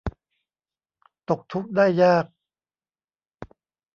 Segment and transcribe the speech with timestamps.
[1.29, 2.25] ตกทุกข์ได้ยาก